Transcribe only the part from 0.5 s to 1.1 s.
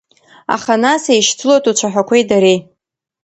Аха нас